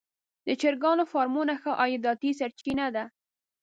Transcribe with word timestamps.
د 0.47 0.47
چرګانو 0.61 1.03
فارمونه 1.11 1.53
ښه 1.61 1.71
عایداتي 1.81 2.31
سرچینه 2.39 2.87
ده. 2.95 3.03